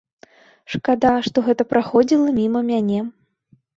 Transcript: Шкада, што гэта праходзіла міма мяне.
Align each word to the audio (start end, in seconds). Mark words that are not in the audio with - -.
Шкада, 0.75 1.11
што 1.29 1.37
гэта 1.49 1.67
праходзіла 1.73 2.29
міма 2.41 2.67
мяне. 2.71 2.99